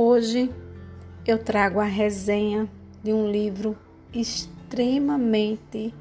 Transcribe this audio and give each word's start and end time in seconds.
Hoje 0.00 0.48
eu 1.26 1.42
trago 1.42 1.80
a 1.80 1.84
resenha 1.84 2.70
de 3.02 3.12
um 3.12 3.28
livro 3.28 3.76
extremamente 4.14 5.92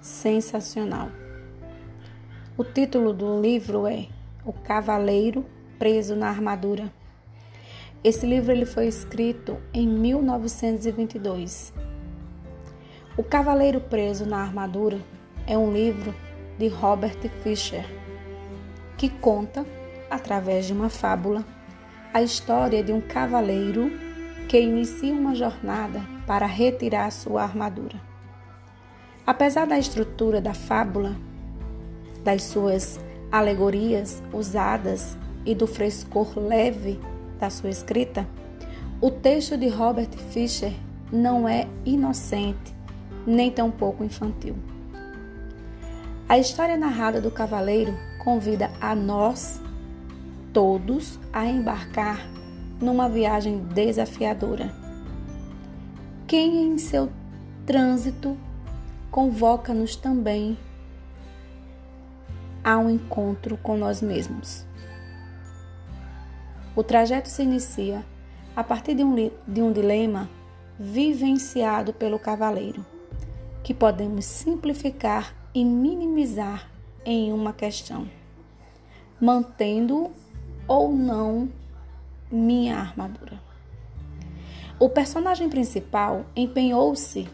sensacional. 0.00 1.10
O 2.56 2.64
título 2.64 3.12
do 3.12 3.38
livro 3.38 3.86
é 3.86 4.06
O 4.42 4.54
Cavaleiro 4.54 5.44
Preso 5.78 6.16
na 6.16 6.30
Armadura. 6.30 6.90
Esse 8.02 8.24
livro 8.24 8.52
ele 8.52 8.64
foi 8.64 8.86
escrito 8.86 9.58
em 9.70 9.86
1922. 9.86 11.74
O 13.18 13.22
Cavaleiro 13.22 13.82
Preso 13.82 14.24
na 14.24 14.38
Armadura 14.38 14.98
é 15.46 15.58
um 15.58 15.70
livro 15.70 16.14
de 16.58 16.68
Robert 16.68 17.20
Fisher 17.42 17.84
que 18.96 19.10
conta, 19.10 19.66
através 20.08 20.64
de 20.64 20.72
uma 20.72 20.88
fábula, 20.88 21.44
a 22.12 22.22
história 22.22 22.82
de 22.82 22.92
um 22.92 23.00
cavaleiro 23.00 23.90
que 24.48 24.60
inicia 24.60 25.14
uma 25.14 25.34
jornada 25.34 26.00
para 26.26 26.44
retirar 26.44 27.10
sua 27.12 27.42
armadura. 27.42 28.00
Apesar 29.24 29.66
da 29.66 29.78
estrutura 29.78 30.40
da 30.40 30.52
fábula, 30.52 31.16
das 32.24 32.42
suas 32.42 32.98
alegorias 33.30 34.20
usadas 34.32 35.16
e 35.46 35.54
do 35.54 35.66
frescor 35.66 36.36
leve 36.36 36.98
da 37.38 37.48
sua 37.48 37.70
escrita, 37.70 38.26
o 39.00 39.10
texto 39.10 39.56
de 39.56 39.68
Robert 39.68 40.10
Fisher 40.32 40.72
não 41.12 41.48
é 41.48 41.68
inocente 41.84 42.74
nem 43.24 43.50
tampouco 43.50 44.02
infantil. 44.02 44.56
A 46.28 46.38
história 46.38 46.76
narrada 46.76 47.20
do 47.20 47.30
cavaleiro 47.30 47.96
convida 48.22 48.70
a 48.80 48.94
nós 48.94 49.60
todos 50.52 51.18
a 51.32 51.46
embarcar 51.46 52.20
numa 52.80 53.08
viagem 53.08 53.58
desafiadora. 53.58 54.74
Quem 56.26 56.64
em 56.64 56.78
seu 56.78 57.10
trânsito 57.66 58.36
convoca-nos 59.10 59.96
também 59.96 60.56
a 62.62 62.78
um 62.78 62.90
encontro 62.90 63.56
com 63.56 63.76
nós 63.76 64.00
mesmos. 64.00 64.64
O 66.76 66.82
trajeto 66.82 67.28
se 67.28 67.42
inicia 67.42 68.04
a 68.54 68.62
partir 68.62 68.94
de 68.94 69.02
um, 69.02 69.14
de 69.46 69.62
um 69.62 69.72
dilema 69.72 70.28
vivenciado 70.78 71.92
pelo 71.92 72.18
cavaleiro, 72.18 72.84
que 73.62 73.74
podemos 73.74 74.24
simplificar 74.24 75.34
e 75.54 75.64
minimizar 75.64 76.70
em 77.04 77.32
uma 77.32 77.52
questão, 77.52 78.08
mantendo 79.20 80.10
ou 80.66 80.92
não 80.92 81.48
minha 82.30 82.76
armadura. 82.76 83.40
O 84.78 84.88
personagem 84.88 85.48
principal 85.48 86.24
empenhou-se 86.34 87.28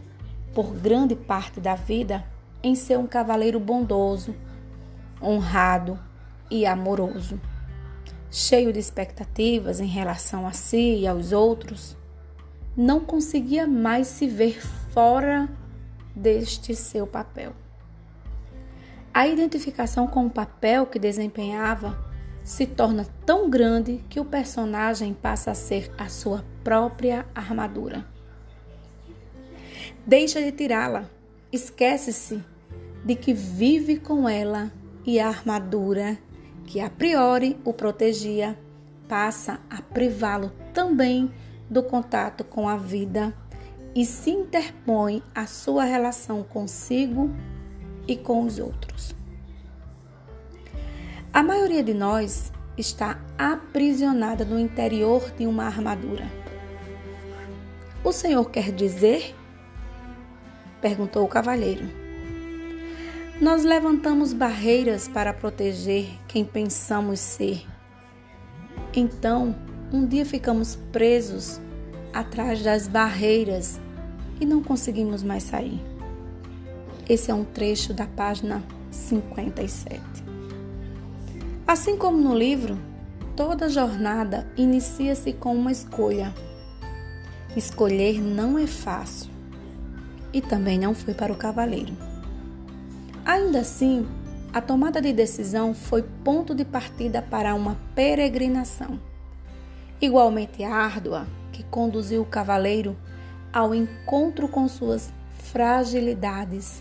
por 0.55 0.75
grande 0.75 1.15
parte 1.15 1.61
da 1.61 1.75
vida 1.75 2.25
em 2.63 2.75
ser 2.75 2.99
um 2.99 3.07
cavaleiro 3.07 3.61
bondoso, 3.61 4.35
honrado 5.23 5.99
e 6.51 6.67
amoroso. 6.67 7.41
Cheio 8.31 8.73
de 8.73 8.79
expectativas 8.79 9.81
em 9.81 9.87
relação 9.87 10.47
a 10.47 10.53
si 10.53 10.97
e 11.01 11.07
aos 11.07 11.33
outros, 11.33 11.97
não 12.77 13.01
conseguia 13.01 13.67
mais 13.67 14.09
se 14.09 14.27
ver 14.27 14.61
fora 14.93 15.49
deste 16.15 16.75
seu 16.75 17.07
papel. 17.07 17.53
A 19.15 19.27
identificação 19.29 20.07
com 20.07 20.27
o 20.27 20.31
papel 20.31 20.87
que 20.87 20.99
desempenhava 20.99 22.06
se 22.47 22.65
torna 22.65 23.05
tão 23.27 23.51
grande 23.51 24.05
que 24.09 24.21
o 24.21 24.25
personagem 24.25 25.13
passa 25.13 25.51
a 25.51 25.55
ser 25.55 25.93
a 25.99 26.09
sua 26.09 26.45
própria 26.63 27.27
armadura. 27.35 28.07
Deixa 30.07 30.41
de 30.41 30.53
tirá-la, 30.53 31.11
esquece-se 31.53 32.41
de 33.05 33.17
que 33.17 33.35
vive 33.35 33.99
com 33.99 34.29
ela 34.29 34.71
e 35.05 35.19
a 35.19 35.27
armadura 35.27 36.17
que 36.65 36.81
a 36.81 36.89
priori 36.89 37.59
o 37.65 37.73
protegia 37.73 38.57
passa 39.09 39.59
a 39.69 39.83
privá-lo 39.83 40.53
também 40.73 41.29
do 41.69 41.83
contato 41.83 42.45
com 42.45 42.69
a 42.69 42.77
vida 42.77 43.35
e 43.93 44.07
se 44.07 44.31
interpõe 44.31 45.21
a 45.35 45.47
sua 45.47 45.83
relação 45.83 46.45
consigo 46.45 47.29
e 48.07 48.17
com 48.17 48.43
os 48.45 48.61
outros. 48.61 49.16
A 51.37 51.43
maioria 51.43 51.85
de 51.85 51.93
nós 51.93 52.51
está 52.79 53.21
aprisionada 53.37 54.43
no 54.43 54.59
interior 54.59 55.31
de 55.33 55.47
uma 55.47 55.65
armadura. 55.65 56.25
O 58.03 58.11
Senhor 58.11 58.51
quer 58.51 58.73
dizer? 58.73 59.35
perguntou 60.81 61.23
o 61.23 61.29
cavalheiro. 61.29 61.85
Nós 63.39 63.65
levantamos 63.65 64.33
barreiras 64.33 65.09
para 65.09 65.35
proteger 65.35 66.09
quem 66.27 66.43
pensamos 66.43 67.21
ser. 67.21 67.67
Então, 68.95 69.55
um 69.93 70.07
dia 70.07 70.25
ficamos 70.25 70.77
presos 70.91 71.61
atrás 72.15 72.63
das 72.63 72.89
barreiras 72.89 73.79
e 74.41 74.47
não 74.47 74.63
conseguimos 74.63 75.23
mais 75.23 75.43
sair. 75.43 75.83
Esse 77.07 77.31
é 77.31 77.35
um 77.35 77.45
trecho 77.45 77.93
da 77.93 78.07
página 78.07 78.65
57. 78.91 80.26
Assim 81.67 81.97
como 81.97 82.17
no 82.17 82.33
livro, 82.33 82.79
toda 83.35 83.69
jornada 83.69 84.47
inicia-se 84.57 85.33
com 85.33 85.53
uma 85.53 85.73
escolha. 85.73 86.33
Escolher 87.57 88.21
não 88.21 88.57
é 88.57 88.69
fácil 88.69 89.33
e 90.33 90.41
também 90.41 90.79
não 90.79 90.95
foi 90.95 91.13
para 91.13 91.33
o 91.33 91.37
cavaleiro. 91.37 91.93
Ainda 93.25 93.59
assim, 93.59 94.07
a 94.53 94.61
tomada 94.61 95.03
de 95.03 95.13
decisão 95.13 95.75
foi 95.75 96.05
ponto 96.23 96.55
de 96.55 96.65
partida 96.65 97.21
para 97.21 97.53
uma 97.53 97.77
peregrinação, 97.97 99.01
igualmente 100.01 100.63
árdua, 100.63 101.27
que 101.53 101.65
conduziu 101.65 102.23
o 102.23 102.27
cavaleiro 102.27 102.97
ao 103.53 103.75
encontro 103.75 104.47
com 104.47 104.69
suas 104.69 105.13
fragilidades 105.39 106.81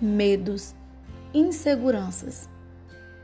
medos, 0.00 0.74
inseguranças, 1.32 2.48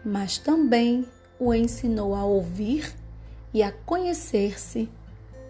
mas 0.05 0.39
também 0.39 1.07
o 1.39 1.53
ensinou 1.55 2.15
a 2.15 2.25
ouvir 2.25 2.95
e 3.53 3.63
a 3.63 3.73
conhecer-se, 3.73 4.89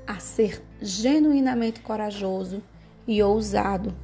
a 0.07 0.19
ser 0.19 0.63
genuinamente 0.81 1.81
corajoso 1.81 2.63
e 3.07 3.23
ousado 3.23 3.95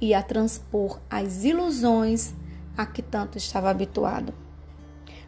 e 0.00 0.14
a 0.14 0.22
transpor 0.22 0.98
as 1.10 1.44
ilusões 1.44 2.32
a 2.76 2.86
que 2.86 3.02
tanto 3.02 3.36
estava 3.36 3.70
habituado. 3.70 4.32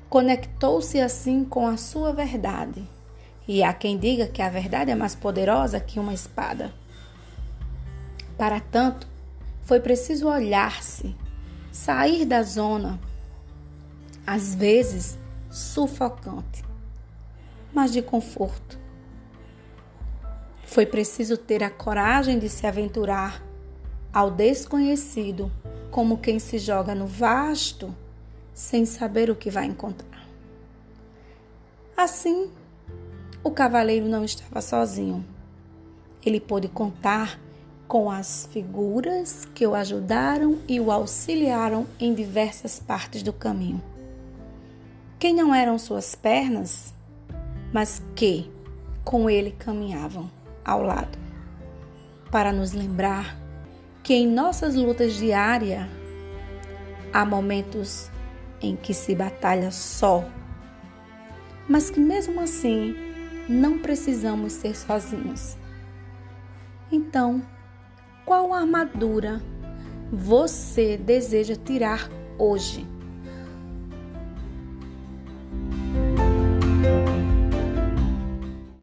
Conectou-se 0.08 1.00
assim 1.00 1.44
com 1.44 1.66
a 1.66 1.76
sua 1.76 2.12
verdade, 2.12 2.82
e 3.46 3.62
há 3.62 3.72
quem 3.72 3.98
diga 3.98 4.26
que 4.26 4.40
a 4.40 4.48
verdade 4.48 4.90
é 4.90 4.94
mais 4.94 5.14
poderosa 5.14 5.80
que 5.80 5.98
uma 5.98 6.14
espada. 6.14 6.72
Para 8.38 8.60
tanto, 8.60 9.06
foi 9.62 9.80
preciso 9.80 10.28
olhar-se, 10.28 11.14
sair 11.70 12.24
da 12.24 12.42
zona, 12.42 12.98
às 14.26 14.54
vezes 14.54 15.18
sufocante, 15.50 16.64
mas 17.72 17.92
de 17.92 18.02
conforto. 18.02 18.78
Foi 20.64 20.86
preciso 20.86 21.36
ter 21.36 21.62
a 21.62 21.70
coragem 21.70 22.38
de 22.38 22.48
se 22.48 22.66
aventurar 22.66 23.42
ao 24.12 24.30
desconhecido, 24.30 25.50
como 25.90 26.18
quem 26.18 26.38
se 26.38 26.58
joga 26.58 26.94
no 26.94 27.06
vasto 27.06 27.94
sem 28.54 28.86
saber 28.86 29.30
o 29.30 29.36
que 29.36 29.50
vai 29.50 29.66
encontrar. 29.66 30.26
Assim, 31.96 32.50
o 33.44 33.50
cavaleiro 33.50 34.06
não 34.06 34.24
estava 34.24 34.60
sozinho. 34.60 35.24
Ele 36.24 36.40
pôde 36.40 36.68
contar 36.68 37.38
com 37.86 38.10
as 38.10 38.48
figuras 38.50 39.46
que 39.54 39.66
o 39.66 39.74
ajudaram 39.74 40.58
e 40.66 40.80
o 40.80 40.90
auxiliaram 40.90 41.86
em 42.00 42.14
diversas 42.14 42.78
partes 42.78 43.22
do 43.22 43.32
caminho. 43.32 43.82
Que 45.22 45.32
não 45.32 45.54
eram 45.54 45.78
suas 45.78 46.16
pernas, 46.16 46.92
mas 47.72 48.02
que 48.16 48.50
com 49.04 49.30
ele 49.30 49.52
caminhavam 49.52 50.28
ao 50.64 50.82
lado, 50.82 51.16
para 52.28 52.52
nos 52.52 52.72
lembrar 52.72 53.38
que 54.02 54.14
em 54.14 54.26
nossas 54.26 54.74
lutas 54.74 55.14
diárias 55.14 55.86
há 57.12 57.24
momentos 57.24 58.10
em 58.60 58.74
que 58.74 58.92
se 58.92 59.14
batalha 59.14 59.70
só, 59.70 60.24
mas 61.68 61.88
que 61.88 62.00
mesmo 62.00 62.40
assim 62.40 62.92
não 63.48 63.78
precisamos 63.78 64.54
ser 64.54 64.74
sozinhos. 64.74 65.56
Então, 66.90 67.40
qual 68.24 68.52
armadura 68.52 69.40
você 70.12 70.96
deseja 70.96 71.54
tirar 71.54 72.10
hoje? 72.36 72.91